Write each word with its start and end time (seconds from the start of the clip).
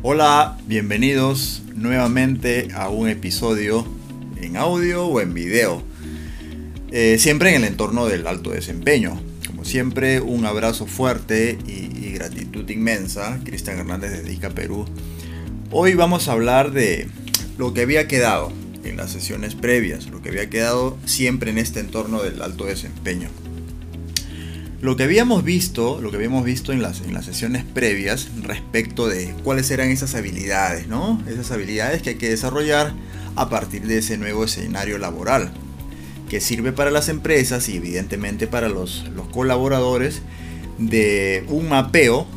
Hola, 0.00 0.56
bienvenidos 0.68 1.62
nuevamente 1.74 2.68
a 2.72 2.88
un 2.88 3.08
episodio 3.08 3.84
en 4.40 4.56
audio 4.56 5.04
o 5.04 5.20
en 5.20 5.34
video. 5.34 5.82
Eh, 6.92 7.16
siempre 7.18 7.50
en 7.50 7.64
el 7.64 7.64
entorno 7.64 8.06
del 8.06 8.28
alto 8.28 8.50
desempeño. 8.50 9.20
Como 9.48 9.64
siempre, 9.64 10.20
un 10.20 10.46
abrazo 10.46 10.86
fuerte 10.86 11.58
y, 11.66 12.06
y 12.06 12.12
gratitud 12.12 12.70
inmensa. 12.70 13.40
Cristian 13.44 13.80
Hernández 13.80 14.12
de 14.12 14.22
Dica 14.22 14.50
Perú. 14.50 14.86
Hoy 15.72 15.94
vamos 15.94 16.28
a 16.28 16.32
hablar 16.32 16.70
de 16.70 17.08
lo 17.58 17.74
que 17.74 17.80
había 17.80 18.06
quedado 18.06 18.52
en 18.84 18.96
las 18.96 19.10
sesiones 19.10 19.56
previas, 19.56 20.06
lo 20.10 20.22
que 20.22 20.28
había 20.28 20.48
quedado 20.48 20.96
siempre 21.06 21.50
en 21.50 21.58
este 21.58 21.80
entorno 21.80 22.22
del 22.22 22.40
alto 22.40 22.66
desempeño. 22.66 23.30
Lo 24.80 24.96
que 24.96 25.02
habíamos 25.02 25.42
visto, 25.42 26.00
lo 26.00 26.10
que 26.10 26.16
habíamos 26.16 26.44
visto 26.44 26.72
en 26.72 26.82
las, 26.82 27.00
en 27.00 27.12
las 27.12 27.24
sesiones 27.24 27.64
previas 27.64 28.28
respecto 28.42 29.08
de 29.08 29.34
cuáles 29.42 29.68
eran 29.72 29.90
esas 29.90 30.14
habilidades, 30.14 30.86
¿no? 30.86 31.20
Esas 31.28 31.50
habilidades 31.50 32.00
que 32.00 32.10
hay 32.10 32.16
que 32.16 32.28
desarrollar 32.28 32.92
a 33.34 33.48
partir 33.48 33.88
de 33.88 33.98
ese 33.98 34.18
nuevo 34.18 34.44
escenario 34.44 34.98
laboral, 34.98 35.50
que 36.28 36.40
sirve 36.40 36.70
para 36.70 36.92
las 36.92 37.08
empresas 37.08 37.68
y 37.68 37.76
evidentemente 37.76 38.46
para 38.46 38.68
los, 38.68 39.04
los 39.16 39.28
colaboradores 39.28 40.22
de 40.78 41.44
un 41.48 41.68
mapeo, 41.68 42.28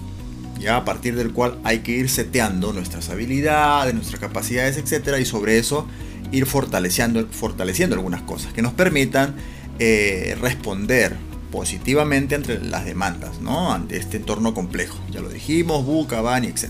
ya 0.60 0.78
a 0.78 0.86
partir 0.86 1.16
del 1.16 1.34
cual 1.34 1.60
hay 1.64 1.80
que 1.80 1.92
ir 1.92 2.10
seteando 2.10 2.74
nuestras 2.74 3.10
habilidades, 3.10 3.94
nuestras 3.94 4.20
capacidades, 4.20 4.78
etcétera, 4.78 5.20
y 5.20 5.26
sobre 5.26 5.60
eso 5.60 5.88
ir 6.32 6.48
fortaleciendo, 6.48 7.28
fortaleciendo 7.28 7.96
algunas 7.96 8.24
cosas 8.24 8.52
que 8.52 8.64
nos 8.64 8.74
permitan 8.74 9.36
eh, 9.78 10.36
responder 10.42 11.18
positivamente 11.52 12.36
entre 12.36 12.60
las 12.64 12.86
demandas, 12.86 13.42
¿no? 13.42 13.74
Ante 13.74 13.98
este 13.98 14.18
entorno 14.18 14.54
complejo. 14.54 15.00
Ya 15.12 15.22
lo 15.22 15.30
dijimos, 15.30 15.86
Buca, 15.86 16.22
Bani, 16.22 16.48
etc. 16.48 16.70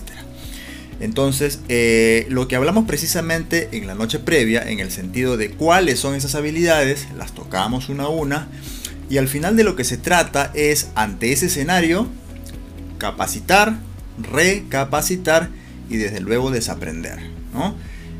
Entonces, 1.00 1.60
eh, 1.68 2.26
lo 2.28 2.48
que 2.48 2.56
hablamos 2.56 2.86
precisamente 2.86 3.68
en 3.72 3.86
la 3.86 3.94
noche 3.94 4.18
previa, 4.18 4.68
en 4.68 4.80
el 4.80 4.90
sentido 4.90 5.36
de 5.36 5.50
cuáles 5.50 5.98
son 5.98 6.14
esas 6.14 6.34
habilidades, 6.34 7.08
las 7.16 7.32
tocamos 7.32 7.88
una 7.88 8.04
a 8.04 8.08
una, 8.08 8.48
y 9.08 9.18
al 9.18 9.28
final 9.28 9.56
de 9.56 9.64
lo 9.64 9.76
que 9.76 9.84
se 9.84 9.96
trata 9.96 10.50
es, 10.54 10.88
ante 10.94 11.32
ese 11.32 11.46
escenario, 11.46 12.08
capacitar, 12.98 13.78
recapacitar 14.18 15.50
y 15.90 15.96
desde 15.96 16.20
luego 16.20 16.50
desaprender, 16.50 17.18
¿no? 17.52 17.74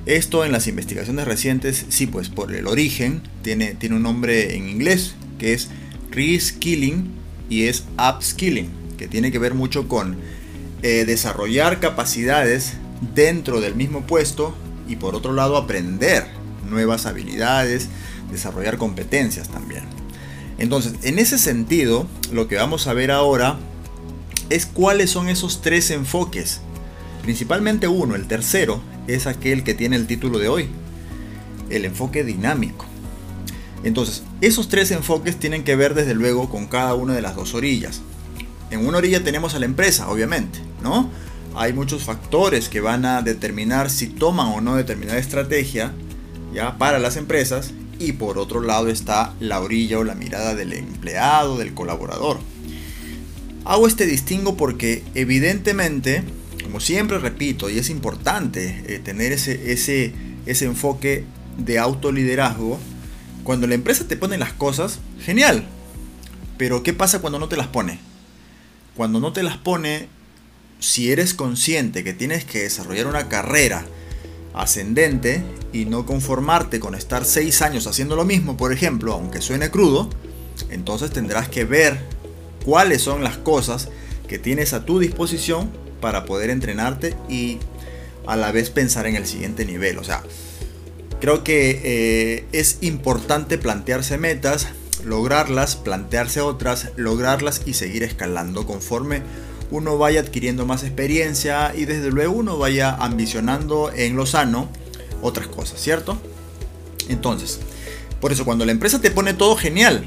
Esto 0.05 0.44
en 0.44 0.50
las 0.50 0.67
investigaciones 0.67 1.27
recientes, 1.27 1.87
sí, 1.89 2.09
pues 2.09 2.28
por 2.28 2.53
el 2.53 2.67
origen, 2.67 3.22
tiene, 3.42 3.75
tiene 3.75 3.94
un 3.94 4.03
nombre 4.03 4.56
en 4.56 4.69
inglés 4.69 5.15
que 5.39 5.55
es 5.55 5.69
reskilling 6.13 7.11
y 7.49 7.65
es 7.65 7.85
upskilling, 7.99 8.71
que 8.97 9.09
tiene 9.09 9.33
que 9.33 9.39
ver 9.39 9.55
mucho 9.55 9.89
con 9.89 10.17
eh, 10.83 11.05
desarrollar 11.05 11.81
capacidades 11.81 12.75
dentro 13.15 13.61
del 13.61 13.75
mismo 13.75 14.07
puesto 14.07 14.55
y 14.89 14.97
por 14.97 15.15
otro 15.15 15.33
lado 15.33 15.57
aprender 15.57 16.27
nuevas 16.69 17.07
habilidades, 17.07 17.89
desarrollar 18.31 18.79
competencias 18.79 19.49
también. 19.49 19.85
Entonces, 20.59 20.95
en 21.03 21.19
ese 21.19 21.39
sentido, 21.39 22.07
lo 22.33 22.49
que 22.49 22.57
vamos 22.57 22.87
a 22.87 22.93
ver 22.95 23.11
ahora 23.11 23.59
es 24.51 24.67
cuáles 24.67 25.11
son 25.11 25.29
esos 25.29 25.63
tres 25.63 25.91
enfoques. 25.91 26.61
Principalmente 27.23 27.89
uno, 27.89 28.15
el 28.15 28.27
tercero, 28.27 28.83
es 29.07 29.27
aquel 29.27 29.65
que 29.65 29.75
tiene 29.75 29.97
el 29.97 30.07
título 30.07 30.39
de 30.39 30.49
hoy, 30.49 30.69
el 31.71 31.85
enfoque 31.85 32.25
dinámico. 32.25 32.87
Entonces, 33.84 34.22
esos 34.41 34.69
tres 34.69 34.91
enfoques 34.91 35.38
tienen 35.38 35.64
que 35.64 35.77
ver 35.77 35.94
desde 35.94 36.14
luego 36.14 36.48
con 36.48 36.66
cada 36.66 36.94
una 36.94 37.14
de 37.14 37.22
las 37.22 37.36
dos 37.36 37.55
orillas. 37.55 38.00
En 38.70 38.86
una 38.86 38.98
orilla 38.98 39.25
tenemos 39.25 39.55
a 39.55 39.58
la 39.58 39.66
empresa, 39.66 40.08
obviamente, 40.08 40.61
¿no? 40.83 41.11
Hay 41.55 41.72
muchos 41.72 42.05
factores 42.05 42.69
que 42.69 42.80
van 42.80 43.05
a 43.05 43.22
determinar 43.22 43.91
si 43.91 44.06
toman 44.06 44.48
o 44.48 44.60
no 44.60 44.77
determinada 44.77 45.19
estrategia 45.19 45.92
ya 46.55 46.78
para 46.78 46.98
las 46.98 47.16
empresas 47.16 47.72
y 47.98 48.12
por 48.12 48.38
otro 48.38 48.62
lado 48.62 48.88
está 48.88 49.34
la 49.38 49.60
orilla 49.60 49.98
o 49.98 50.04
la 50.04 50.15
mirada 50.15 50.54
del 50.54 50.72
empleado, 50.72 51.59
del 51.59 51.75
colaborador. 51.75 52.38
Hago 53.65 53.87
este 53.87 54.06
distingo 54.06 54.56
porque 54.56 55.04
evidentemente, 55.15 56.25
como 56.62 56.81
siempre 56.81 57.19
repito, 57.19 57.71
y 57.71 57.78
es 57.78 57.91
importante 57.91 58.82
eh, 58.87 58.98
tener 58.98 59.32
ese, 59.32 59.72
ese, 59.72 60.12
ese 60.47 60.65
enfoque 60.65 61.25
de 61.59 61.78
autoliderazgo, 61.78 62.78
cuando 63.44 63.66
la 63.66 63.75
empresa 63.75 64.06
te 64.06 64.16
pone 64.16 64.38
las 64.38 64.53
cosas, 64.53 64.98
genial. 65.20 65.64
Pero 66.58 66.82
¿qué 66.82 66.92
pasa 66.92 67.20
cuando 67.20 67.38
no 67.38 67.48
te 67.48 67.56
las 67.56 67.69
pone? 67.69 67.98
Cuando 68.97 69.20
no 69.20 69.32
te 69.32 69.42
las 69.42 69.56
pone, 69.56 70.08
si 70.78 71.10
eres 71.10 71.34
consciente 71.34 72.04
que 72.04 72.12
tienes 72.12 72.44
que 72.44 72.62
desarrollar 72.62 73.06
una 73.06 73.28
carrera 73.28 73.84
ascendente 74.54 75.42
y 75.72 75.86
no 75.86 76.04
conformarte 76.04 76.78
con 76.78 76.94
estar 76.94 77.25
seis 77.25 77.62
años 77.62 77.86
haciendo 77.86 78.16
lo 78.16 78.25
mismo, 78.25 78.56
por 78.56 78.72
ejemplo, 78.72 79.14
aunque 79.14 79.41
suene 79.41 79.70
crudo, 79.70 80.10
entonces 80.70 81.10
tendrás 81.10 81.48
que 81.48 81.64
ver 81.64 82.00
cuáles 82.64 83.03
son 83.03 83.24
las 83.24 83.38
cosas 83.38 83.88
que 84.28 84.38
tienes 84.38 84.72
a 84.72 84.84
tu 84.84 84.98
disposición 84.98 85.70
para 86.00 86.24
poder 86.24 86.50
entrenarte 86.50 87.16
y 87.28 87.59
a 88.26 88.36
la 88.36 88.53
vez 88.53 88.70
pensar 88.70 89.06
en 89.06 89.16
el 89.16 89.26
siguiente 89.26 89.64
nivel. 89.64 89.98
O 89.98 90.04
sea, 90.04 90.22
Creo 91.22 91.44
que 91.44 91.81
eh, 91.84 92.47
es 92.50 92.78
importante 92.81 93.56
plantearse 93.56 94.19
metas, 94.19 94.66
lograrlas, 95.05 95.77
plantearse 95.77 96.41
otras, 96.41 96.88
lograrlas 96.97 97.62
y 97.65 97.75
seguir 97.75 98.03
escalando 98.03 98.66
conforme 98.66 99.22
uno 99.71 99.99
vaya 99.99 100.19
adquiriendo 100.19 100.66
más 100.66 100.83
experiencia 100.83 101.75
y 101.77 101.84
desde 101.84 102.10
luego 102.10 102.33
uno 102.33 102.59
vaya 102.59 102.97
ambicionando 102.97 103.93
en 103.94 104.16
lo 104.16 104.27
sano 104.27 104.69
otras 105.22 105.47
cosas, 105.47 105.81
¿cierto? 105.81 106.21
Entonces, 107.09 107.60
por 108.21 108.33
eso 108.33 108.44
cuando 108.44 108.66
la 108.66 108.72
empresa 108.72 109.00
te 109.00 109.12
pone 109.12 109.33
todo 109.33 109.54
genial, 109.54 110.04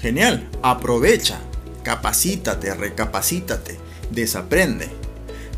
genial, 0.00 0.48
aprovecha, 0.62 1.40
capacítate, 1.82 2.72
recapacítate, 2.72 3.76
desaprende. 4.12 4.88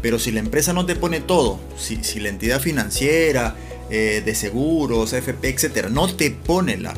Pero 0.02 0.18
si 0.18 0.32
la 0.32 0.40
empresa 0.40 0.72
no 0.72 0.84
te 0.84 0.96
pone 0.96 1.20
todo, 1.20 1.60
si, 1.78 2.02
si 2.02 2.18
la 2.18 2.28
entidad 2.28 2.60
financiera, 2.60 3.54
eh, 3.90 4.22
de 4.24 4.34
seguros, 4.34 5.12
FP, 5.12 5.48
etcétera, 5.48 5.88
no 5.88 6.12
te 6.12 6.30
pone 6.30 6.76
las 6.76 6.96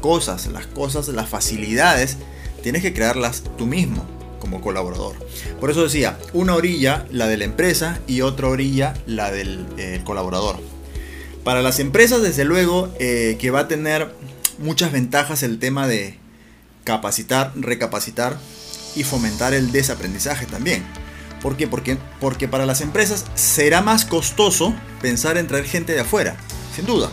cosas, 0.00 0.46
las 0.48 0.66
cosas, 0.66 1.08
las 1.08 1.28
facilidades, 1.28 2.16
tienes 2.62 2.82
que 2.82 2.92
crearlas 2.92 3.42
tú 3.56 3.66
mismo 3.66 4.04
como 4.40 4.60
colaborador. 4.60 5.16
Por 5.60 5.70
eso 5.70 5.82
decía, 5.82 6.18
una 6.32 6.54
orilla 6.54 7.06
la 7.10 7.26
de 7.26 7.36
la 7.36 7.44
empresa 7.44 8.00
y 8.06 8.20
otra 8.20 8.48
orilla 8.48 8.94
la 9.06 9.30
del 9.30 9.66
eh, 9.78 10.00
colaborador. 10.04 10.60
Para 11.42 11.62
las 11.62 11.78
empresas, 11.80 12.22
desde 12.22 12.44
luego, 12.44 12.92
eh, 12.98 13.36
que 13.40 13.50
va 13.50 13.60
a 13.60 13.68
tener 13.68 14.12
muchas 14.58 14.92
ventajas 14.92 15.42
el 15.42 15.58
tema 15.58 15.86
de 15.86 16.18
capacitar, 16.84 17.52
recapacitar 17.56 18.36
y 18.94 19.04
fomentar 19.04 19.54
el 19.54 19.72
desaprendizaje 19.72 20.46
también. 20.46 20.84
¿Por 21.46 21.56
qué? 21.56 21.68
Porque, 21.68 21.96
porque 22.18 22.48
para 22.48 22.66
las 22.66 22.80
empresas 22.80 23.24
será 23.36 23.80
más 23.80 24.04
costoso 24.04 24.74
pensar 25.00 25.38
en 25.38 25.46
traer 25.46 25.64
gente 25.64 25.92
de 25.92 26.00
afuera, 26.00 26.36
sin 26.74 26.86
duda. 26.86 27.08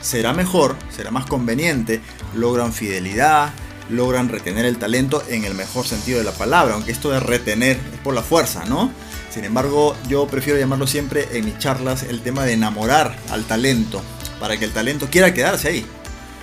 Será 0.00 0.32
mejor, 0.32 0.74
será 0.90 1.12
más 1.12 1.26
conveniente, 1.26 2.00
logran 2.34 2.72
fidelidad, 2.72 3.52
logran 3.88 4.30
retener 4.30 4.64
el 4.64 4.78
talento 4.78 5.22
en 5.28 5.44
el 5.44 5.54
mejor 5.54 5.86
sentido 5.86 6.18
de 6.18 6.24
la 6.24 6.32
palabra, 6.32 6.74
aunque 6.74 6.90
esto 6.90 7.08
de 7.12 7.20
retener 7.20 7.78
es 7.94 8.00
por 8.00 8.14
la 8.14 8.22
fuerza, 8.24 8.64
¿no? 8.64 8.90
Sin 9.30 9.44
embargo, 9.44 9.94
yo 10.08 10.26
prefiero 10.26 10.58
llamarlo 10.58 10.88
siempre 10.88 11.28
en 11.38 11.44
mis 11.44 11.56
charlas 11.58 12.02
el 12.02 12.22
tema 12.22 12.44
de 12.44 12.54
enamorar 12.54 13.16
al 13.30 13.44
talento, 13.44 14.02
para 14.40 14.56
que 14.56 14.64
el 14.64 14.72
talento 14.72 15.06
quiera 15.08 15.32
quedarse 15.32 15.68
ahí. 15.68 15.86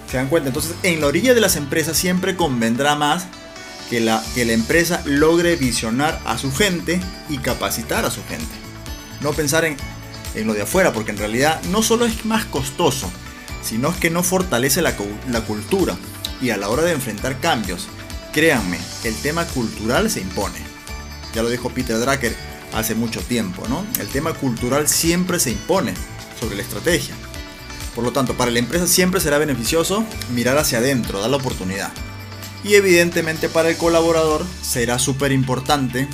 ¿Se 0.09 0.15
dan 0.15 0.29
cuenta? 0.29 0.47
Entonces, 0.47 0.73
en 0.83 1.01
la 1.01 1.07
orilla 1.07 1.33
de 1.33 1.41
las 1.41 1.57
empresas 1.57 1.97
siempre 1.97 2.37
convendrá 2.37 2.95
más 2.95 3.27
que 3.89 3.99
la, 3.99 4.23
que 4.33 4.45
la 4.45 4.53
empresa 4.53 5.01
logre 5.05 5.55
visionar 5.55 6.19
a 6.25 6.37
su 6.37 6.51
gente 6.53 6.99
y 7.29 7.37
capacitar 7.37 8.05
a 8.05 8.11
su 8.11 8.23
gente. 8.25 8.53
No 9.21 9.33
pensar 9.33 9.65
en, 9.65 9.77
en 10.35 10.47
lo 10.47 10.53
de 10.53 10.63
afuera, 10.63 10.93
porque 10.93 11.11
en 11.11 11.17
realidad 11.17 11.61
no 11.69 11.83
solo 11.83 12.05
es 12.05 12.25
más 12.25 12.45
costoso, 12.45 13.11
sino 13.63 13.89
es 13.89 13.95
que 13.97 14.09
no 14.09 14.23
fortalece 14.23 14.81
la, 14.81 14.93
la 15.29 15.41
cultura. 15.41 15.95
Y 16.41 16.49
a 16.49 16.57
la 16.57 16.69
hora 16.69 16.83
de 16.83 16.91
enfrentar 16.91 17.39
cambios, 17.39 17.87
créanme, 18.33 18.77
el 19.03 19.15
tema 19.15 19.45
cultural 19.45 20.09
se 20.09 20.19
impone. 20.19 20.59
Ya 21.33 21.41
lo 21.41 21.49
dijo 21.49 21.69
Peter 21.69 21.97
Drucker 21.97 22.35
hace 22.73 22.95
mucho 22.95 23.21
tiempo, 23.21 23.63
¿no? 23.69 23.85
El 23.99 24.07
tema 24.07 24.33
cultural 24.33 24.87
siempre 24.87 25.39
se 25.39 25.51
impone 25.51 25.93
sobre 26.39 26.55
la 26.55 26.63
estrategia. 26.63 27.15
Por 27.95 28.03
lo 28.03 28.11
tanto, 28.11 28.35
para 28.35 28.51
la 28.51 28.59
empresa 28.59 28.87
siempre 28.87 29.21
será 29.21 29.37
beneficioso 29.37 30.03
mirar 30.33 30.57
hacia 30.57 30.79
adentro, 30.79 31.21
dar 31.21 31.29
la 31.29 31.37
oportunidad. 31.37 31.91
Y 32.63 32.75
evidentemente 32.75 33.49
para 33.49 33.69
el 33.69 33.77
colaborador 33.77 34.45
será 34.61 34.97
súper 34.99 35.31
importante 35.31 36.07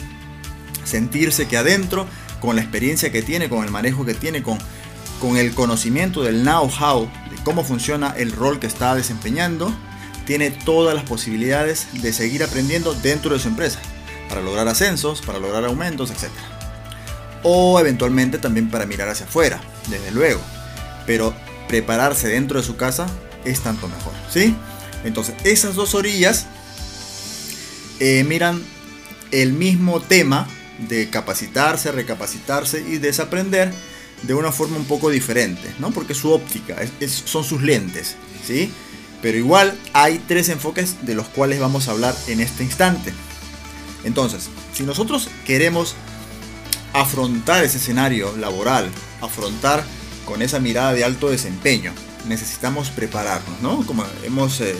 sentirse 0.84 1.48
que 1.48 1.58
adentro, 1.58 2.08
con 2.40 2.56
la 2.56 2.62
experiencia 2.62 3.12
que 3.12 3.22
tiene, 3.22 3.50
con 3.50 3.64
el 3.64 3.72
manejo 3.72 4.06
que 4.06 4.16
tiene, 4.16 4.42
con, 4.42 4.58
con 5.22 5.38
el 5.38 5.54
conocimiento 5.54 6.24
del 6.24 6.42
know-how 6.42 7.10
de 7.30 7.44
cómo 7.44 7.64
funciona 7.64 8.16
el 8.18 8.32
rol 8.32 8.60
que 8.60 8.68
está 8.68 8.96
desempeñando, 8.96 9.72
tiene 10.26 10.52
todas 10.52 10.96
las 10.96 11.04
posibilidades 11.04 11.88
de 12.02 12.14
seguir 12.14 12.44
aprendiendo 12.44 12.94
dentro 12.94 13.34
de 13.34 13.40
su 13.40 13.48
empresa, 13.48 13.80
para 14.28 14.42
lograr 14.42 14.68
ascensos, 14.68 15.22
para 15.22 15.40
lograr 15.40 15.66
aumentos, 15.66 16.12
etc. 16.12 16.30
o 17.44 17.80
eventualmente 17.80 18.38
también 18.38 18.70
para 18.70 18.86
mirar 18.86 19.10
hacia 19.10 19.26
afuera, 19.26 19.60
desde 19.90 20.12
luego. 20.12 20.42
Pero 21.06 21.34
prepararse 21.68 22.28
dentro 22.28 22.60
de 22.60 22.66
su 22.66 22.76
casa 22.76 23.08
es 23.46 23.62
tanto 23.62 23.88
mejor, 23.88 24.14
¿sí? 24.30 24.56
Entonces, 25.04 25.36
esas 25.44 25.76
dos 25.76 25.96
orillas 25.96 26.46
eh, 28.00 28.24
miran 28.28 28.64
el 29.32 29.54
mismo 29.54 30.02
tema 30.02 30.48
de 30.88 31.10
capacitarse, 31.10 31.92
recapacitarse 31.92 32.82
y 32.88 32.98
desaprender 32.98 33.74
de 34.24 34.34
una 34.34 34.52
forma 34.52 34.78
un 34.78 34.86
poco 34.86 35.10
diferente, 35.10 35.74
¿no? 35.80 35.92
Porque 35.92 36.14
su 36.14 36.32
óptica 36.32 36.78
son 37.26 37.44
sus 37.44 37.62
lentes, 37.62 38.16
¿sí? 38.46 38.72
Pero 39.22 39.38
igual 39.38 39.78
hay 39.94 40.20
tres 40.28 40.50
enfoques 40.50 41.06
de 41.06 41.16
los 41.16 41.28
cuales 41.28 41.60
vamos 41.60 41.88
a 41.88 41.92
hablar 41.92 42.16
en 42.28 42.40
este 42.40 42.64
instante. 42.64 43.14
Entonces, 44.04 44.50
si 44.74 44.84
nosotros 44.84 45.30
queremos 45.46 45.96
afrontar 46.94 47.64
ese 47.64 47.78
escenario 47.78 48.36
laboral, 48.38 48.90
afrontar 49.22 49.84
con 50.26 50.42
esa 50.42 50.60
mirada 50.60 50.94
de 50.94 51.04
alto 51.04 51.30
desempeño, 51.30 51.94
necesitamos 52.28 52.90
prepararnos, 52.90 53.62
¿no? 53.62 53.86
Como 53.86 54.06
hemos 54.24 54.62
eh, 54.62 54.76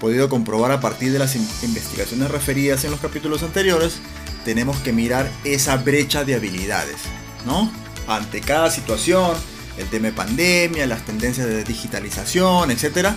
podido 0.00 0.28
comprobar 0.28 0.72
a 0.72 0.80
partir 0.80 1.12
de 1.12 1.18
las 1.18 1.36
investigaciones 1.36 2.30
referidas 2.30 2.84
en 2.84 2.90
los 2.90 3.00
capítulos 3.00 3.42
anteriores, 3.42 3.98
tenemos 4.44 4.76
que 4.78 4.92
mirar 4.92 5.30
esa 5.44 5.76
brecha 5.76 6.24
de 6.24 6.34
habilidades, 6.34 6.96
¿no? 7.46 7.70
Ante 8.06 8.40
cada 8.40 8.70
situación, 8.70 9.36
el 9.76 9.86
tema 9.88 10.06
de 10.06 10.12
pandemia, 10.12 10.86
las 10.86 11.04
tendencias 11.04 11.46
de 11.46 11.64
digitalización, 11.64 12.70
etc., 12.70 13.08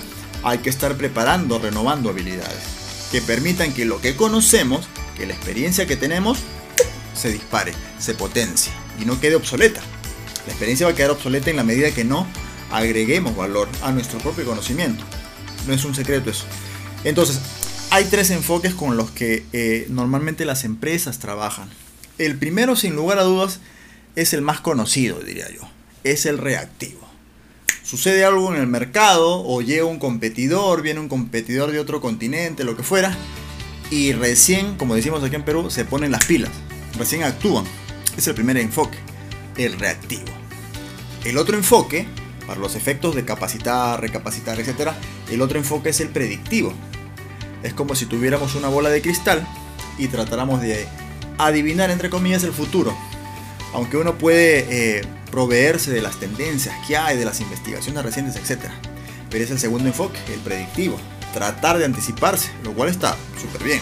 hay 0.43 0.57
que 0.57 0.69
estar 0.69 0.95
preparando, 0.95 1.59
renovando 1.59 2.09
habilidades 2.09 2.81
que 3.11 3.21
permitan 3.21 3.73
que 3.73 3.85
lo 3.85 3.99
que 3.99 4.15
conocemos, 4.15 4.87
que 5.17 5.27
la 5.27 5.33
experiencia 5.33 5.85
que 5.85 5.97
tenemos, 5.97 6.39
se 7.13 7.29
dispare, 7.31 7.73
se 7.99 8.13
potencie 8.13 8.71
y 8.99 9.05
no 9.05 9.19
quede 9.19 9.35
obsoleta. 9.35 9.81
La 10.47 10.53
experiencia 10.53 10.87
va 10.87 10.93
a 10.93 10.95
quedar 10.95 11.11
obsoleta 11.11 11.49
en 11.49 11.57
la 11.57 11.63
medida 11.63 11.91
que 11.91 12.05
no 12.05 12.25
agreguemos 12.71 13.35
valor 13.35 13.67
a 13.81 13.91
nuestro 13.91 14.19
propio 14.19 14.45
conocimiento. 14.45 15.03
No 15.67 15.73
es 15.73 15.85
un 15.85 15.95
secreto 15.95 16.29
eso. 16.29 16.45
Entonces, 17.03 17.39
hay 17.89 18.05
tres 18.05 18.29
enfoques 18.29 18.73
con 18.73 18.97
los 18.97 19.11
que 19.11 19.45
eh, 19.53 19.85
normalmente 19.89 20.45
las 20.45 20.63
empresas 20.63 21.19
trabajan. 21.19 21.69
El 22.17 22.37
primero, 22.37 22.75
sin 22.75 22.95
lugar 22.95 23.19
a 23.19 23.23
dudas, 23.23 23.59
es 24.15 24.33
el 24.33 24.41
más 24.41 24.61
conocido, 24.61 25.19
diría 25.19 25.49
yo. 25.49 25.61
Es 26.03 26.25
el 26.25 26.37
reactivo. 26.37 27.01
Sucede 27.83 28.23
algo 28.23 28.53
en 28.53 28.61
el 28.61 28.67
mercado 28.67 29.43
o 29.43 29.61
llega 29.61 29.85
un 29.85 29.99
competidor, 29.99 30.81
viene 30.81 30.99
un 30.99 31.09
competidor 31.09 31.71
de 31.71 31.79
otro 31.79 31.99
continente, 31.99 32.63
lo 32.63 32.77
que 32.77 32.83
fuera, 32.83 33.17
y 33.89 34.13
recién, 34.13 34.77
como 34.77 34.95
decimos 34.95 35.21
aquí 35.23 35.35
en 35.35 35.43
Perú, 35.43 35.69
se 35.69 35.83
ponen 35.83 36.11
las 36.11 36.25
pilas, 36.25 36.51
recién 36.97 37.23
actúan. 37.23 37.65
Es 38.15 38.27
el 38.27 38.35
primer 38.35 38.57
enfoque, 38.57 38.97
el 39.57 39.77
reactivo. 39.77 40.23
El 41.25 41.37
otro 41.37 41.57
enfoque, 41.57 42.07
para 42.45 42.59
los 42.59 42.75
efectos 42.75 43.15
de 43.15 43.25
capacitar, 43.25 43.99
recapacitar, 44.01 44.59
etc., 44.59 44.91
el 45.29 45.41
otro 45.41 45.57
enfoque 45.57 45.89
es 45.89 45.99
el 46.01 46.09
predictivo. 46.09 46.73
Es 47.63 47.73
como 47.73 47.95
si 47.95 48.05
tuviéramos 48.05 48.55
una 48.55 48.67
bola 48.67 48.89
de 48.89 49.01
cristal 49.01 49.47
y 49.97 50.07
tratáramos 50.07 50.61
de 50.61 50.87
adivinar, 51.37 51.91
entre 51.91 52.09
comillas, 52.09 52.43
el 52.43 52.53
futuro. 52.53 52.95
Aunque 53.73 53.97
uno 53.97 54.17
puede 54.17 54.99
eh, 54.99 55.01
proveerse 55.29 55.91
de 55.91 56.01
las 56.01 56.19
tendencias 56.19 56.75
que 56.87 56.97
hay, 56.97 57.17
de 57.17 57.25
las 57.25 57.39
investigaciones 57.39 58.03
recientes, 58.03 58.35
etc. 58.35 58.65
Pero 59.29 59.43
es 59.43 59.51
el 59.51 59.59
segundo 59.59 59.87
enfoque, 59.87 60.19
el 60.33 60.39
predictivo. 60.41 60.97
Tratar 61.33 61.77
de 61.77 61.85
anticiparse, 61.85 62.51
lo 62.63 62.73
cual 62.73 62.89
está 62.89 63.15
súper 63.39 63.63
bien. 63.63 63.81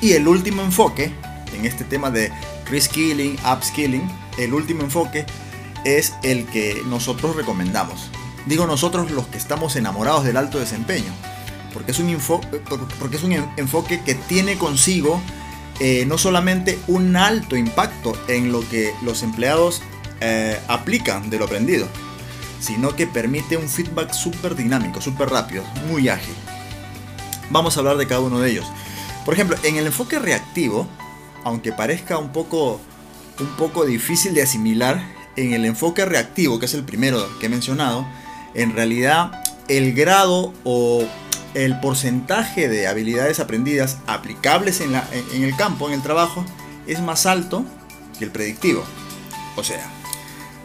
Y 0.00 0.12
el 0.12 0.26
último 0.26 0.62
enfoque, 0.62 1.12
en 1.54 1.66
este 1.66 1.84
tema 1.84 2.10
de 2.10 2.32
reskilling, 2.70 3.36
upskilling, 3.44 4.08
el 4.38 4.54
último 4.54 4.82
enfoque 4.82 5.26
es 5.84 6.14
el 6.22 6.46
que 6.46 6.82
nosotros 6.86 7.36
recomendamos. 7.36 8.10
Digo 8.46 8.66
nosotros 8.66 9.10
los 9.10 9.26
que 9.26 9.38
estamos 9.38 9.76
enamorados 9.76 10.24
del 10.24 10.36
alto 10.36 10.58
desempeño 10.58 11.12
porque 11.72 11.92
es 11.92 11.98
un, 11.98 12.16
porque 12.98 13.16
es 13.16 13.22
un 13.22 13.32
enfoque 13.56 14.00
que 14.00 14.14
tiene 14.14 14.58
consigo 14.58 15.20
eh, 15.78 16.04
no 16.06 16.18
solamente 16.18 16.78
un 16.88 17.16
alto 17.16 17.56
impacto 17.56 18.12
en 18.28 18.52
lo 18.52 18.68
que 18.68 18.92
los 19.02 19.22
empleados 19.22 19.80
eh, 20.20 20.60
aplican 20.68 21.30
de 21.30 21.38
lo 21.38 21.46
aprendido, 21.46 21.88
sino 22.60 22.94
que 22.94 23.06
permite 23.06 23.56
un 23.56 23.68
feedback 23.68 24.12
súper 24.12 24.56
dinámico, 24.56 25.00
súper 25.00 25.30
rápido, 25.30 25.64
muy 25.88 26.10
ágil. 26.10 26.34
Vamos 27.48 27.76
a 27.76 27.80
hablar 27.80 27.96
de 27.96 28.06
cada 28.06 28.20
uno 28.20 28.40
de 28.40 28.50
ellos. 28.50 28.66
Por 29.24 29.32
ejemplo, 29.32 29.56
en 29.62 29.76
el 29.76 29.86
enfoque 29.86 30.18
reactivo, 30.18 30.86
aunque 31.44 31.72
parezca 31.72 32.18
un 32.18 32.30
poco, 32.30 32.78
un 33.38 33.56
poco 33.56 33.86
difícil 33.86 34.34
de 34.34 34.42
asimilar, 34.42 35.02
en 35.40 35.52
el 35.52 35.64
enfoque 35.64 36.04
reactivo, 36.04 36.58
que 36.58 36.66
es 36.66 36.74
el 36.74 36.84
primero 36.84 37.26
que 37.38 37.46
he 37.46 37.48
mencionado, 37.48 38.06
en 38.54 38.74
realidad 38.74 39.42
el 39.68 39.94
grado 39.94 40.52
o 40.64 41.04
el 41.54 41.80
porcentaje 41.80 42.68
de 42.68 42.86
habilidades 42.86 43.40
aprendidas 43.40 43.98
aplicables 44.06 44.80
en, 44.80 44.94
el 45.42 45.56
campo, 45.56 45.88
en 45.88 45.94
el 45.94 46.02
trabajo, 46.02 46.44
es 46.86 47.00
más 47.00 47.26
alto 47.26 47.64
que 48.18 48.24
el 48.24 48.30
predictivo. 48.30 48.84
O 49.56 49.64
sea, 49.64 49.84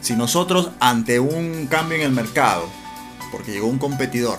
si 0.01 0.15
nosotros 0.15 0.71
ante 0.79 1.19
un 1.19 1.67
cambio 1.67 1.97
en 1.97 2.03
el 2.03 2.11
mercado, 2.11 2.67
porque 3.31 3.51
llegó 3.51 3.67
un 3.67 3.79
competidor, 3.79 4.37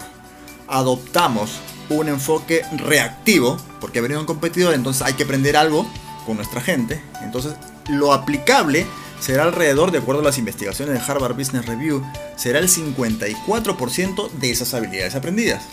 adoptamos 0.69 1.59
un 1.89 2.09
enfoque 2.09 2.63
reactivo, 2.77 3.57
porque 3.81 3.99
ha 3.99 4.03
venido 4.03 4.21
un 4.21 4.27
competidor, 4.27 4.75
entonces 4.75 5.03
hay 5.03 5.15
que 5.15 5.25
aprender 5.25 5.57
algo 5.57 5.87
con 6.25 6.37
nuestra 6.37 6.61
gente, 6.61 7.01
entonces 7.23 7.55
lo 7.89 8.13
aplicable 8.13 8.87
será 9.21 9.45
alrededor, 9.45 9.91
de 9.91 9.99
acuerdo 9.99 10.21
a 10.21 10.25
las 10.25 10.39
investigaciones 10.39 10.95
de 10.95 11.13
Harvard 11.13 11.37
Business 11.37 11.67
Review, 11.67 12.03
será 12.37 12.59
el 12.59 12.69
54% 12.69 14.31
de 14.31 14.51
esas 14.51 14.75
habilidades 14.75 15.15
aprendidas. 15.15 15.65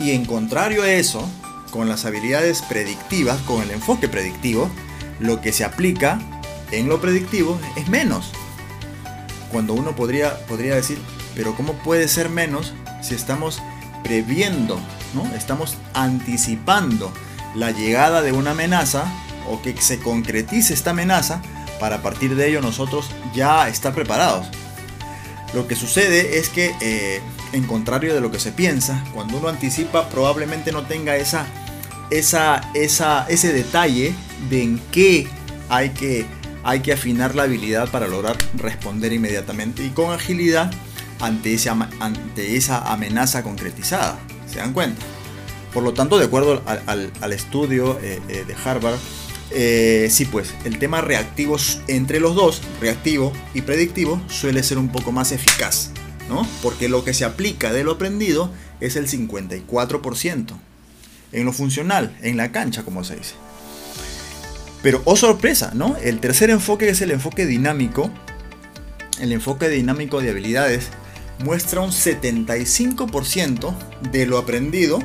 Y 0.00 0.12
en 0.12 0.24
contrario 0.24 0.82
a 0.82 0.90
eso, 0.90 1.28
con 1.70 1.88
las 1.88 2.04
habilidades 2.04 2.62
predictivas, 2.62 3.40
con 3.42 3.62
el 3.62 3.70
enfoque 3.70 4.08
predictivo, 4.08 4.70
lo 5.20 5.40
que 5.40 5.52
se 5.52 5.64
aplica 5.64 6.18
en 6.70 6.88
lo 6.88 7.00
predictivo 7.00 7.58
es 7.76 7.88
menos. 7.88 8.32
Cuando 9.50 9.74
uno 9.74 9.94
podría, 9.94 10.38
podría 10.46 10.74
decir, 10.74 10.98
pero 11.34 11.54
¿cómo 11.54 11.74
puede 11.74 12.08
ser 12.08 12.28
menos 12.28 12.72
si 13.02 13.14
estamos 13.14 13.62
previendo, 14.02 14.80
¿no? 15.14 15.24
estamos 15.34 15.76
anticipando 15.94 17.12
la 17.54 17.70
llegada 17.70 18.22
de 18.22 18.32
una 18.32 18.52
amenaza 18.52 19.04
o 19.48 19.60
que 19.62 19.76
se 19.80 19.98
concretice 19.98 20.74
esta 20.74 20.90
amenaza 20.90 21.42
para 21.82 22.00
partir 22.00 22.36
de 22.36 22.48
ello 22.48 22.60
nosotros 22.60 23.10
ya 23.34 23.68
estar 23.68 23.92
preparados? 23.92 24.46
Lo 25.52 25.66
que 25.66 25.74
sucede 25.74 26.38
es 26.38 26.48
que 26.48 26.76
eh, 26.80 27.20
en 27.52 27.64
contrario 27.64 28.14
de 28.14 28.20
lo 28.20 28.30
que 28.30 28.38
se 28.38 28.52
piensa, 28.52 29.02
cuando 29.12 29.38
uno 29.38 29.48
anticipa 29.48 30.08
probablemente 30.08 30.70
no 30.70 30.86
tenga 30.86 31.16
esa, 31.16 31.44
esa, 32.08 32.60
esa, 32.74 33.26
ese 33.28 33.52
detalle 33.52 34.14
de 34.48 34.62
en 34.62 34.80
qué 34.92 35.26
hay 35.68 35.90
que, 35.90 36.24
hay 36.62 36.82
que 36.82 36.92
afinar 36.92 37.34
la 37.34 37.42
habilidad 37.42 37.90
para 37.90 38.06
lograr 38.06 38.36
responder 38.54 39.12
inmediatamente 39.12 39.84
y 39.84 39.90
con 39.90 40.12
agilidad 40.12 40.70
ante, 41.18 41.58
ante 41.98 42.56
esa 42.56 42.92
amenaza 42.92 43.42
concretizada. 43.42 44.20
¿Se 44.46 44.60
dan 44.60 44.72
cuenta? 44.72 45.02
Por 45.74 45.82
lo 45.82 45.94
tanto, 45.94 46.16
de 46.16 46.26
acuerdo 46.26 46.62
al, 46.64 47.32
estudio 47.32 47.98
eh, 48.00 48.20
eh, 48.28 48.44
de 48.46 48.54
Harvard, 48.64 49.00
eh, 49.54 50.08
sí, 50.10 50.24
pues 50.24 50.54
el 50.64 50.78
tema 50.78 51.00
reactivo 51.00 51.56
entre 51.88 52.20
los 52.20 52.34
dos, 52.34 52.62
reactivo 52.80 53.32
y 53.54 53.62
predictivo, 53.62 54.20
suele 54.28 54.62
ser 54.62 54.78
un 54.78 54.88
poco 54.88 55.12
más 55.12 55.32
eficaz. 55.32 55.90
Porque 56.62 56.88
lo 56.88 57.04
que 57.04 57.14
se 57.14 57.24
aplica 57.24 57.72
de 57.72 57.84
lo 57.84 57.92
aprendido 57.92 58.50
es 58.80 58.96
el 58.96 59.08
54%. 59.08 60.46
En 61.32 61.44
lo 61.44 61.52
funcional, 61.52 62.16
en 62.22 62.36
la 62.36 62.52
cancha, 62.52 62.82
como 62.82 63.04
se 63.04 63.16
dice. 63.16 63.34
Pero, 64.82 65.02
oh 65.04 65.16
sorpresa, 65.16 65.72
¿no? 65.74 65.96
El 65.96 66.20
tercer 66.20 66.50
enfoque 66.50 66.88
es 66.88 67.00
el 67.00 67.10
enfoque 67.10 67.46
dinámico. 67.46 68.10
El 69.20 69.32
enfoque 69.32 69.68
dinámico 69.68 70.20
de 70.20 70.30
habilidades 70.30 70.88
muestra 71.44 71.80
un 71.80 71.90
75% 71.90 73.74
de 74.10 74.26
lo 74.26 74.38
aprendido 74.38 74.98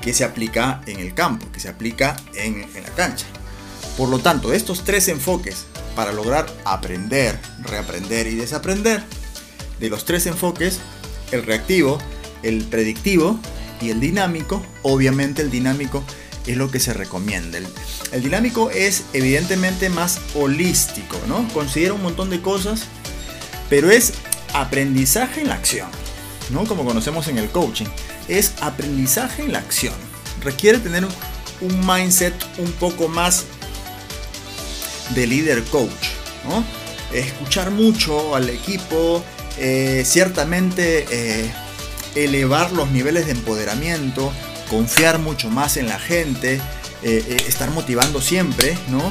que 0.00 0.12
se 0.12 0.24
aplica 0.24 0.80
en 0.86 0.98
el 0.98 1.14
campo, 1.14 1.46
que 1.52 1.60
se 1.60 1.68
aplica 1.68 2.16
en 2.34 2.60
la 2.60 2.90
cancha. 2.96 3.26
Por 3.96 4.08
lo 4.08 4.18
tanto, 4.18 4.52
estos 4.52 4.84
tres 4.84 5.08
enfoques 5.08 5.66
para 5.94 6.12
lograr 6.12 6.46
aprender, 6.64 7.38
reaprender 7.60 8.26
y 8.26 8.34
desaprender 8.34 9.02
de 9.80 9.90
los 9.90 10.04
tres 10.04 10.26
enfoques, 10.26 10.78
el 11.32 11.42
reactivo, 11.42 11.98
el 12.42 12.64
predictivo 12.64 13.38
y 13.80 13.90
el 13.90 14.00
dinámico, 14.00 14.62
obviamente 14.82 15.42
el 15.42 15.50
dinámico 15.50 16.04
es 16.46 16.56
lo 16.56 16.70
que 16.70 16.80
se 16.80 16.92
recomienda. 16.92 17.58
El, 18.12 18.22
dinámico 18.22 18.70
es 18.70 19.04
evidentemente 19.12 19.88
más 19.88 20.20
holístico, 20.34 21.18
¿no? 21.28 21.46
Considera 21.52 21.94
un 21.94 22.02
montón 22.02 22.30
de 22.30 22.40
cosas, 22.40 22.84
pero 23.68 23.90
es 23.90 24.14
aprendizaje 24.54 25.42
en 25.42 25.48
la 25.48 25.54
acción, 25.54 25.88
¿no? 26.50 26.64
Como 26.64 26.84
conocemos 26.84 27.28
en 27.28 27.38
el 27.38 27.48
coaching. 27.48 27.86
Es 28.28 28.54
aprendizaje 28.60 29.42
en 29.42 29.52
la 29.52 29.58
acción. 29.58 29.94
Requiere 30.42 30.78
tener 30.78 31.06
un 31.60 31.86
mindset 31.86 32.34
un 32.58 32.70
poco 32.72 33.08
más 33.08 33.44
de 35.10 35.26
líder 35.26 35.62
coach, 35.64 36.08
Escuchar 37.12 37.70
mucho 37.70 38.34
al 38.34 38.48
equipo, 38.48 39.22
eh, 39.58 40.02
ciertamente 40.06 41.04
eh, 41.10 41.52
elevar 42.14 42.72
los 42.72 42.90
niveles 42.90 43.26
de 43.26 43.32
empoderamiento, 43.32 44.32
confiar 44.70 45.18
mucho 45.18 45.50
más 45.50 45.76
en 45.76 45.88
la 45.88 45.98
gente, 45.98 46.58
eh, 47.02 47.36
estar 47.46 47.70
motivando 47.70 48.22
siempre, 48.22 48.78
¿no? 48.88 49.02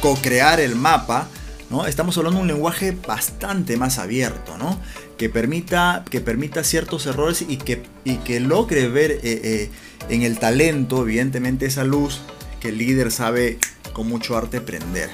Co-crear 0.00 0.60
el 0.60 0.76
mapa, 0.76 1.28
¿no? 1.70 1.86
Estamos 1.86 2.18
hablando 2.18 2.38
de 2.38 2.42
un 2.42 2.48
lenguaje 2.48 2.90
bastante 2.90 3.78
más 3.78 3.98
abierto, 3.98 4.58
¿no? 4.58 4.78
Que 5.16 5.30
permita, 5.30 6.04
que 6.10 6.20
permita 6.20 6.62
ciertos 6.62 7.06
errores 7.06 7.42
y 7.48 7.56
que, 7.56 7.82
y 8.04 8.16
que 8.16 8.38
logre 8.38 8.88
ver 8.88 9.20
en 9.22 10.22
el 10.22 10.38
talento, 10.38 11.02
evidentemente, 11.02 11.64
esa 11.64 11.84
luz 11.84 12.20
que 12.60 12.68
el 12.68 12.76
líder 12.76 13.10
sabe 13.10 13.58
con 13.94 14.08
mucho 14.08 14.36
arte 14.36 14.60
prender. 14.60 15.08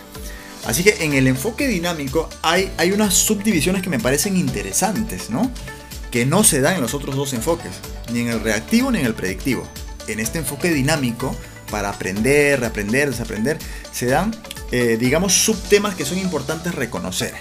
Así 0.67 0.85
que 0.85 1.05
en 1.05 1.13
el 1.13 1.27
enfoque 1.27 1.67
dinámico 1.67 2.29
hay, 2.43 2.71
hay 2.77 2.93
unas 2.93 3.15
subdivisiones 3.15 3.83
que 3.83 3.91
me 3.91 3.99
parecen 3.99 4.37
interesantes, 4.37 5.31
¿no? 5.31 5.51
Que 6.11 6.25
no 6.25 6.45
se 6.45 6.61
dan 6.61 6.77
en 6.77 6.83
los 6.83 6.95
otros 6.95 7.17
dos 7.17 7.33
enfoques, 7.33 7.73
ni 8.13 8.21
en 8.21 8.29
el 8.29 8.41
reactivo 8.41 8.91
ni 8.93 9.01
en 9.01 9.07
el 9.07 9.15
predictivo. 9.15 9.67
En 10.07 10.21
este 10.21 10.39
enfoque 10.39 10.71
dinámico, 10.71 11.35
para 11.71 11.89
aprender, 11.89 12.61
reaprender, 12.61 13.11
desaprender, 13.11 13.59
se 13.93 14.07
dan, 14.07 14.35
eh, 14.71 14.97
digamos, 15.01 15.33
subtemas 15.33 15.95
que 15.95 16.05
son 16.05 16.19
importantes 16.19 16.75
reconocer 16.75 17.35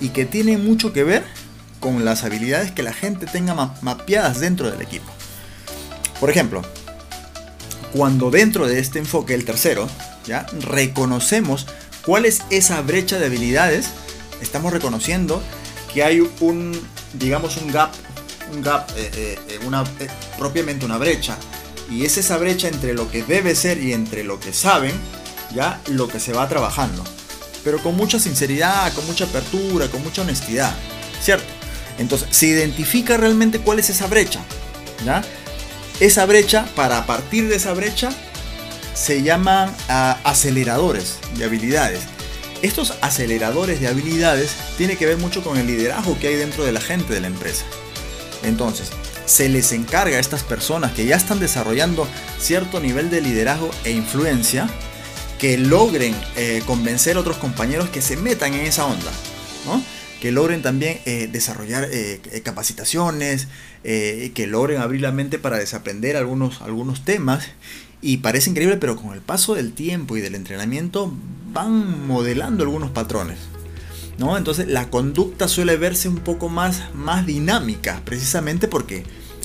y 0.00 0.08
que 0.10 0.26
tienen 0.26 0.64
mucho 0.64 0.92
que 0.92 1.04
ver 1.04 1.24
con 1.78 2.04
las 2.04 2.24
habilidades 2.24 2.72
que 2.72 2.82
la 2.82 2.92
gente 2.92 3.26
tenga 3.26 3.54
mapeadas 3.80 4.40
dentro 4.40 4.70
del 4.70 4.82
equipo. 4.82 5.10
Por 6.18 6.30
ejemplo, 6.30 6.62
cuando 7.92 8.30
dentro 8.30 8.66
de 8.66 8.78
este 8.78 8.98
enfoque, 8.98 9.34
el 9.34 9.44
tercero, 9.44 9.88
ya 10.26 10.46
reconocemos 10.60 11.66
¿Cuál 12.04 12.24
es 12.24 12.42
esa 12.50 12.80
brecha 12.80 13.18
de 13.18 13.26
habilidades? 13.26 13.90
Estamos 14.40 14.72
reconociendo 14.72 15.42
que 15.92 16.02
hay 16.02 16.20
un, 16.40 16.80
digamos, 17.14 17.56
un 17.58 17.70
gap, 17.70 17.92
un 18.52 18.62
gap, 18.62 18.88
eh, 18.96 19.10
eh, 19.14 19.38
eh, 19.48 19.60
una, 19.66 19.84
propiamente 20.38 20.86
una 20.86 20.96
brecha. 20.96 21.36
Y 21.90 22.04
es 22.04 22.16
esa 22.16 22.38
brecha 22.38 22.68
entre 22.68 22.94
lo 22.94 23.10
que 23.10 23.22
debe 23.22 23.54
ser 23.54 23.82
y 23.82 23.92
entre 23.92 24.24
lo 24.24 24.40
que 24.40 24.52
saben, 24.52 24.92
ya 25.54 25.80
lo 25.88 26.08
que 26.08 26.20
se 26.20 26.32
va 26.32 26.48
trabajando. 26.48 27.04
Pero 27.64 27.82
con 27.82 27.96
mucha 27.96 28.18
sinceridad, 28.18 28.92
con 28.94 29.06
mucha 29.06 29.24
apertura, 29.24 29.88
con 29.88 30.02
mucha 30.02 30.22
honestidad, 30.22 30.74
¿cierto? 31.20 31.52
Entonces, 31.98 32.28
se 32.30 32.46
identifica 32.46 33.18
realmente 33.18 33.58
cuál 33.58 33.78
es 33.78 33.90
esa 33.90 34.06
brecha, 34.06 34.40
¿ya? 35.04 35.22
Esa 35.98 36.24
brecha, 36.24 36.64
para 36.74 37.04
partir 37.04 37.48
de 37.48 37.56
esa 37.56 37.74
brecha, 37.74 38.10
se 38.94 39.22
llaman 39.22 39.74
ah, 39.88 40.18
aceleradores 40.24 41.18
de 41.36 41.44
habilidades. 41.44 42.00
Estos 42.62 42.94
aceleradores 43.00 43.80
de 43.80 43.88
habilidades 43.88 44.54
tienen 44.76 44.96
que 44.96 45.06
ver 45.06 45.16
mucho 45.16 45.42
con 45.42 45.56
el 45.56 45.66
liderazgo 45.66 46.18
que 46.18 46.28
hay 46.28 46.36
dentro 46.36 46.64
de 46.64 46.72
la 46.72 46.80
gente 46.80 47.14
de 47.14 47.20
la 47.20 47.28
empresa. 47.28 47.64
Entonces, 48.42 48.90
se 49.24 49.48
les 49.48 49.72
encarga 49.72 50.16
a 50.16 50.20
estas 50.20 50.42
personas 50.42 50.92
que 50.92 51.06
ya 51.06 51.16
están 51.16 51.40
desarrollando 51.40 52.06
cierto 52.38 52.80
nivel 52.80 53.10
de 53.10 53.20
liderazgo 53.20 53.70
e 53.84 53.92
influencia 53.92 54.68
que 55.38 55.56
logren 55.56 56.14
eh, 56.36 56.62
convencer 56.66 57.16
a 57.16 57.20
otros 57.20 57.38
compañeros 57.38 57.88
que 57.88 58.02
se 58.02 58.16
metan 58.16 58.52
en 58.52 58.66
esa 58.66 58.84
onda, 58.84 59.10
que 60.20 60.32
logren 60.32 60.60
también 60.60 61.00
eh, 61.06 61.28
desarrollar 61.32 61.88
eh, 61.90 62.20
capacitaciones, 62.44 63.48
que 63.82 64.46
logren 64.46 64.82
abrir 64.82 65.00
la 65.00 65.12
mente 65.12 65.38
para 65.38 65.56
desaprender 65.56 66.16
algunos, 66.16 66.60
algunos 66.60 67.04
temas 67.06 67.46
y 68.02 68.18
parece 68.18 68.50
increíble, 68.50 68.76
pero 68.76 68.96
con 68.96 69.12
el 69.12 69.20
paso 69.20 69.54
del 69.54 69.72
tiempo 69.72 70.16
y 70.16 70.20
del 70.20 70.34
entrenamiento 70.34 71.12
van 71.52 72.06
modelando 72.06 72.62
algunos 72.64 72.90
patrones. 72.90 73.38
¿no? 74.18 74.36
Entonces 74.36 74.68
la 74.68 74.90
conducta 74.90 75.48
suele 75.48 75.76
verse 75.76 76.08
un 76.08 76.18
poco 76.18 76.48
más, 76.48 76.94
más 76.94 77.26
dinámica, 77.26 78.02
precisamente 78.04 78.68
porque, 78.68 79.04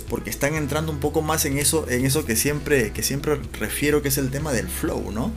porque 0.09 0.29
están 0.29 0.55
entrando 0.55 0.91
un 0.91 0.99
poco 0.99 1.21
más 1.21 1.45
en 1.45 1.57
eso, 1.57 1.85
en 1.89 2.05
eso 2.05 2.25
que, 2.25 2.35
siempre, 2.35 2.91
que 2.91 3.03
siempre 3.03 3.39
refiero 3.59 4.01
que 4.01 4.09
es 4.09 4.17
el 4.17 4.31
tema 4.31 4.51
del 4.51 4.67
flow. 4.67 5.11
¿no? 5.11 5.31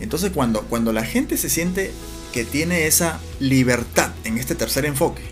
Entonces 0.00 0.30
cuando, 0.32 0.62
cuando 0.62 0.92
la 0.92 1.04
gente 1.04 1.36
se 1.36 1.50
siente 1.50 1.90
que 2.32 2.44
tiene 2.44 2.86
esa 2.86 3.20
libertad 3.40 4.12
en 4.24 4.38
este 4.38 4.54
tercer 4.54 4.84
enfoque, 4.84 5.22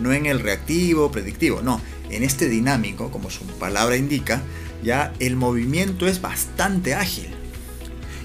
no 0.00 0.12
en 0.12 0.26
el 0.26 0.40
reactivo, 0.40 1.12
predictivo, 1.12 1.60
no, 1.62 1.80
en 2.10 2.22
este 2.22 2.48
dinámico, 2.48 3.10
como 3.10 3.30
su 3.30 3.44
palabra 3.44 3.96
indica, 3.96 4.42
ya 4.82 5.12
el 5.20 5.36
movimiento 5.36 6.06
es 6.06 6.20
bastante 6.20 6.94
ágil. 6.94 7.28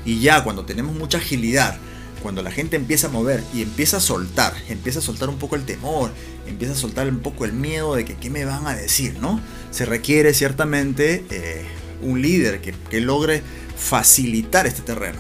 Y 0.06 0.22
ya 0.22 0.44
cuando 0.44 0.66
tenemos 0.66 0.96
mucha 0.96 1.18
agilidad, 1.18 1.78
cuando 2.22 2.42
la 2.42 2.52
gente 2.52 2.76
empieza 2.76 3.08
a 3.08 3.12
mover 3.12 3.44
y 3.54 3.62
empieza 3.62 3.98
a 3.98 4.00
soltar, 4.00 4.54
empieza 4.70 5.00
a 5.00 5.02
soltar 5.02 5.30
un 5.30 5.38
poco 5.38 5.56
el 5.56 5.66
temor, 5.66 6.12
empieza 6.48 6.74
a 6.74 6.78
soltar 6.78 7.08
un 7.08 7.20
poco 7.20 7.46
el 7.46 7.54
miedo 7.54 7.96
de 7.96 8.06
que 8.06 8.16
qué 8.16 8.30
me 8.30 8.46
van 8.46 8.66
a 8.68 8.76
decir, 8.76 9.18
¿no? 9.20 9.40
Se 9.72 9.86
requiere 9.86 10.34
ciertamente 10.34 11.26
eh, 11.30 11.66
un 12.02 12.22
líder 12.22 12.62
que, 12.62 12.74
que 12.90 13.02
logre 13.02 13.44
facilitar 13.76 14.66
este 14.66 14.82
terreno. 14.82 15.20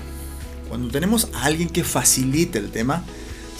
Cuando 0.70 0.89
tenemos 0.89 1.29
a 1.34 1.44
alguien 1.44 1.70
que 1.70 1.84
facilite 1.84 2.60
el 2.60 2.72
tema, 2.72 3.03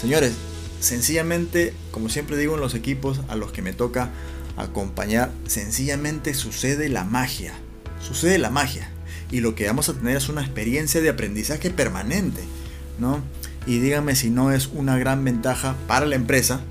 señores, 0.02 0.34
sencillamente, 0.80 1.74
como 1.92 2.10
siempre 2.10 2.38
digo 2.38 2.56
en 2.56 2.62
los 2.62 2.74
equipos 2.74 3.22
a 3.28 3.36
los 3.36 3.52
que 3.52 3.62
me 3.62 3.74
toca 3.74 4.12
acompañar, 4.58 5.32
sencillamente 5.46 6.34
sucede 6.34 6.90
la 6.90 7.04
magia 7.04 7.54
sucede 8.02 8.38
la 8.38 8.50
magia. 8.50 8.90
Y 9.32 9.42
lo 9.42 9.56
que 9.56 9.68
vamos 9.68 9.90
a 9.90 9.94
tener 9.94 10.18
es 10.18 10.30
una 10.30 10.42
experiencia 10.42 11.02
de 11.02 11.10
aprendizaje 11.10 11.70
permanente, 11.70 12.42
¿no? 13.00 13.22
Y 13.66 13.80
díganme 13.80 14.16
si 14.16 14.30
no 14.30 14.52
es 14.52 14.68
una 14.68 14.98
gran 14.98 15.24
ventaja 15.24 15.76
para 15.88 16.06
la 16.06 16.16
empresa 16.16 16.62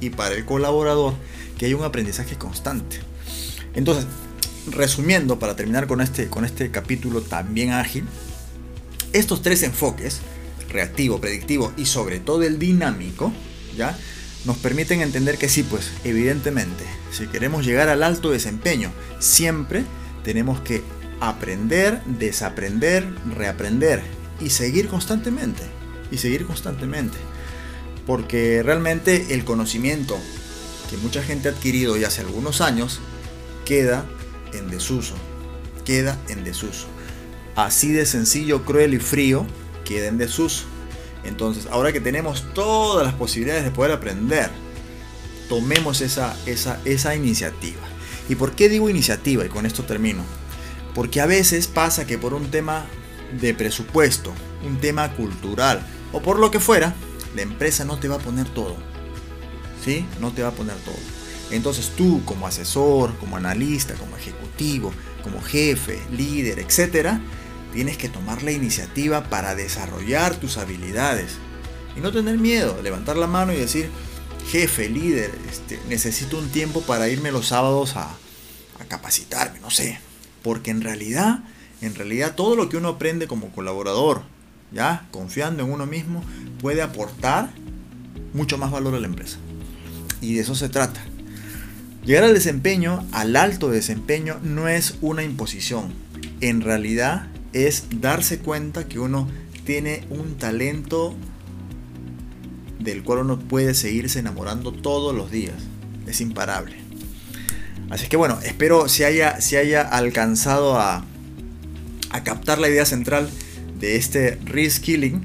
y 0.00 0.10
para 0.10 0.34
el 0.34 0.44
colaborador 0.44 1.14
que 1.56 1.66
hay 1.66 1.74
un 1.74 1.84
aprendizaje 1.84 2.36
constante. 2.36 2.98
Entonces, 3.74 4.06
resumiendo, 4.70 5.38
para 5.38 5.56
terminar 5.56 5.86
con 5.86 6.00
este, 6.00 6.28
con 6.28 6.44
este 6.44 6.70
capítulo 6.70 7.22
también 7.22 7.70
ágil, 7.70 8.04
estos 9.12 9.42
tres 9.42 9.62
enfoques, 9.62 10.20
reactivo, 10.68 11.20
predictivo 11.20 11.72
y 11.76 11.86
sobre 11.86 12.18
todo 12.18 12.42
el 12.42 12.58
dinámico, 12.58 13.32
¿ya? 13.76 13.96
Nos 14.44 14.56
permiten 14.58 15.00
entender 15.00 15.38
que 15.38 15.48
sí, 15.48 15.62
pues 15.62 15.92
evidentemente, 16.02 16.84
si 17.12 17.26
queremos 17.28 17.64
llegar 17.64 17.88
al 17.88 18.02
alto 18.02 18.30
desempeño, 18.30 18.90
siempre 19.20 19.84
tenemos 20.24 20.60
que 20.60 20.82
aprender, 21.20 22.02
desaprender, 22.04 23.06
reaprender 23.36 24.02
y 24.40 24.50
seguir 24.50 24.88
constantemente. 24.88 25.62
Y 26.10 26.18
seguir 26.18 26.46
constantemente. 26.46 27.16
Porque 28.06 28.62
realmente 28.62 29.34
el 29.34 29.44
conocimiento 29.44 30.18
que 30.90 30.96
mucha 30.96 31.22
gente 31.22 31.48
ha 31.48 31.52
adquirido 31.52 31.96
ya 31.96 32.08
hace 32.08 32.20
algunos 32.20 32.60
años 32.60 33.00
queda 33.64 34.04
en 34.52 34.70
desuso. 34.70 35.14
Queda 35.84 36.18
en 36.28 36.44
desuso. 36.44 36.86
Así 37.56 37.92
de 37.92 38.04
sencillo, 38.04 38.64
cruel 38.64 38.94
y 38.94 38.98
frío, 38.98 39.46
queda 39.84 40.08
en 40.08 40.18
desuso. 40.18 40.64
Entonces, 41.24 41.66
ahora 41.70 41.92
que 41.92 42.00
tenemos 42.00 42.52
todas 42.52 43.06
las 43.06 43.14
posibilidades 43.14 43.64
de 43.64 43.70
poder 43.70 43.92
aprender, 43.92 44.50
tomemos 45.48 46.00
esa, 46.00 46.36
esa, 46.46 46.80
esa 46.84 47.14
iniciativa. 47.14 47.80
¿Y 48.28 48.34
por 48.36 48.52
qué 48.52 48.68
digo 48.68 48.88
iniciativa? 48.88 49.44
Y 49.44 49.48
con 49.48 49.66
esto 49.66 49.84
termino. 49.84 50.22
Porque 50.94 51.20
a 51.20 51.26
veces 51.26 51.66
pasa 51.66 52.06
que 52.06 52.18
por 52.18 52.34
un 52.34 52.50
tema 52.50 52.86
de 53.40 53.54
presupuesto, 53.54 54.32
un 54.64 54.78
tema 54.78 55.12
cultural 55.12 55.84
o 56.12 56.22
por 56.22 56.38
lo 56.38 56.50
que 56.50 56.60
fuera, 56.60 56.94
la 57.34 57.42
empresa 57.42 57.84
no 57.84 57.98
te 57.98 58.08
va 58.08 58.16
a 58.16 58.20
poner 58.20 58.48
todo. 58.48 58.76
¿Sí? 59.84 60.06
No 60.20 60.32
te 60.32 60.42
va 60.42 60.48
a 60.48 60.52
poner 60.52 60.76
todo. 60.76 60.94
Entonces 61.50 61.90
tú 61.96 62.22
como 62.24 62.46
asesor, 62.46 63.16
como 63.18 63.36
analista, 63.36 63.94
como 63.94 64.16
ejecutivo, 64.16 64.92
como 65.22 65.42
jefe, 65.42 66.00
líder, 66.10 66.58
etc., 66.58 67.18
tienes 67.72 67.98
que 67.98 68.08
tomar 68.08 68.42
la 68.42 68.52
iniciativa 68.52 69.24
para 69.24 69.54
desarrollar 69.54 70.36
tus 70.36 70.56
habilidades. 70.58 71.32
Y 71.96 72.00
no 72.00 72.12
tener 72.12 72.38
miedo, 72.38 72.80
levantar 72.82 73.16
la 73.16 73.26
mano 73.26 73.52
y 73.52 73.56
decir, 73.56 73.90
jefe, 74.48 74.88
líder, 74.88 75.30
este, 75.50 75.80
necesito 75.88 76.38
un 76.38 76.48
tiempo 76.48 76.82
para 76.82 77.08
irme 77.08 77.32
los 77.32 77.48
sábados 77.48 77.96
a, 77.96 78.16
capacitarme, 78.88 79.60
no 79.60 79.70
sé. 79.70 79.98
Porque 80.42 80.70
en 80.70 80.82
realidad, 80.82 81.38
en 81.80 81.94
realidad 81.94 82.34
todo 82.34 82.54
lo 82.54 82.68
que 82.68 82.76
uno 82.76 82.88
aprende 82.88 83.26
como 83.26 83.50
colaborador, 83.50 84.22
ya 84.72 85.06
confiando 85.10 85.62
en 85.62 85.72
uno 85.72 85.86
mismo, 85.86 86.22
puede 86.60 86.82
aportar 86.82 87.50
mucho 88.34 88.58
más 88.58 88.70
valor 88.70 88.94
a 88.94 89.00
la 89.00 89.06
empresa. 89.06 89.38
Y 90.20 90.34
de 90.34 90.42
eso 90.42 90.54
se 90.54 90.68
trata. 90.68 91.02
Llegar 92.04 92.24
al 92.24 92.34
desempeño, 92.34 93.06
al 93.12 93.36
alto 93.36 93.70
desempeño, 93.70 94.38
no 94.42 94.68
es 94.68 94.96
una 95.00 95.22
imposición. 95.22 95.94
En 96.42 96.60
realidad 96.60 97.28
es 97.54 97.86
darse 98.00 98.38
cuenta 98.38 98.86
que 98.86 98.98
uno 98.98 99.28
tiene 99.64 100.04
un 100.10 100.36
talento 100.36 101.16
del 102.84 103.02
cual 103.02 103.20
uno 103.20 103.38
puede 103.38 103.74
seguirse 103.74 104.18
enamorando 104.18 104.72
todos 104.72 105.14
los 105.14 105.30
días. 105.30 105.56
Es 106.06 106.20
imparable. 106.20 106.76
Así 107.90 108.06
que 108.06 108.16
bueno, 108.16 108.38
espero 108.44 108.88
se 108.88 109.04
haya, 109.04 109.40
se 109.40 109.58
haya 109.58 109.82
alcanzado 109.82 110.78
a, 110.78 111.04
captar 112.22 112.58
la 112.58 112.68
idea 112.68 112.86
central 112.86 113.28
de 113.80 113.96
este 113.96 114.38
reskilling 114.44 115.24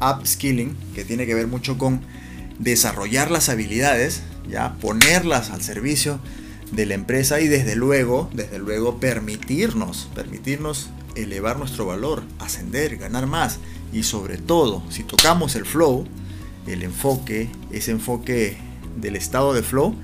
upskilling, 0.00 0.76
que 0.94 1.04
tiene 1.04 1.24
que 1.24 1.34
ver 1.34 1.46
mucho 1.46 1.78
con 1.78 2.02
desarrollar 2.58 3.30
las 3.30 3.48
habilidades, 3.48 4.22
ya 4.48 4.74
ponerlas 4.74 5.50
al 5.50 5.62
servicio 5.62 6.20
de 6.72 6.84
la 6.84 6.94
empresa 6.94 7.40
y 7.40 7.48
desde 7.48 7.74
luego, 7.74 8.28
desde 8.34 8.58
luego 8.58 9.00
permitirnos, 9.00 10.10
permitirnos 10.14 10.90
elevar 11.14 11.58
nuestro 11.58 11.86
valor, 11.86 12.22
ascender, 12.38 12.98
ganar 12.98 13.26
más 13.26 13.58
y 13.92 14.02
sobre 14.02 14.36
todo, 14.36 14.82
si 14.90 15.02
tocamos 15.02 15.54
el 15.54 15.64
flow, 15.64 16.06
el 16.66 16.82
enfoque, 16.82 17.48
ese 17.70 17.92
enfoque 17.92 18.56
del 18.96 19.16
estado 19.16 19.54
de 19.54 19.62
flow, 19.62 19.94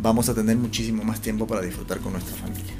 vamos 0.00 0.28
a 0.28 0.34
tener 0.34 0.56
muchísimo 0.56 1.04
más 1.04 1.20
tiempo 1.20 1.46
para 1.46 1.60
disfrutar 1.60 1.98
con 1.98 2.12
nuestra 2.12 2.36
familia. 2.36 2.74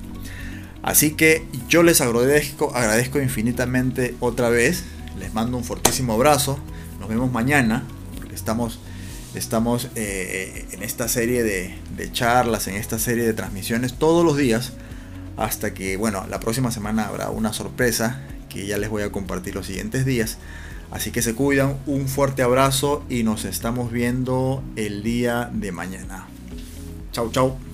Así 0.83 1.13
que 1.13 1.45
yo 1.69 1.83
les 1.83 2.01
agradezco, 2.01 2.75
agradezco 2.75 3.21
infinitamente 3.21 4.15
otra 4.21 4.49
vez, 4.49 4.85
les 5.19 5.35
mando 5.35 5.57
un 5.57 5.65
fortísimo 5.65 6.15
abrazo, 6.15 6.59
nos 7.01 7.09
vemos 7.09 7.33
mañana, 7.33 7.85
porque 8.17 8.35
estamos, 8.35 8.79
estamos 9.35 9.89
eh, 9.97 10.67
en 10.71 10.83
esta 10.83 11.09
serie 11.09 11.43
de, 11.43 11.75
de 11.97 12.13
charlas, 12.13 12.69
en 12.69 12.77
esta 12.77 12.99
serie 12.99 13.25
de 13.25 13.35
transmisiones 13.35 13.95
todos 13.95 14.25
los 14.25 14.37
días, 14.37 14.73
hasta 15.37 15.75
que, 15.75 15.97
bueno, 15.97 16.27
la 16.29 16.41
próxima 16.41 16.71
semana 16.71 17.07
habrá 17.07 17.31
una 17.31 17.53
sorpresa 17.53 18.21
que 18.49 18.67
ya 18.67 18.79
les 18.79 18.89
voy 18.89 19.03
a 19.03 19.13
compartir 19.13 19.55
los 19.55 19.67
siguientes 19.67 20.05
días. 20.05 20.39
Así 20.91 21.11
que 21.11 21.23
se 21.23 21.35
cuidan, 21.35 21.77
un 21.87 22.09
fuerte 22.09 22.43
abrazo 22.43 23.05
y 23.11 23.23
nos 23.23 23.45
estamos 23.45 23.93
viendo 23.93 24.63
el 24.77 25.03
día 25.03 25.51
de 25.53 25.71
mañana. 25.73 26.27
Chau, 27.13 27.31
chau. 27.31 27.68